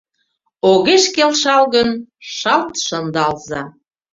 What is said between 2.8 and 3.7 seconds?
шындалза.